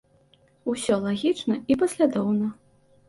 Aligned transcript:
Усё 0.71 0.97
лагічна 1.03 1.59
і 1.75 1.81
паслядоўна. 1.83 2.47